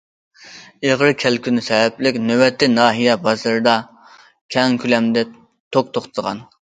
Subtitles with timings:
[0.87, 3.73] ئېغىر كەلكۈن سەۋەبلىك، نۆۋەتتە ناھىيە بازىرىدا
[4.57, 5.25] كەڭ كۆلەمدە
[5.77, 6.41] توك توختىغان.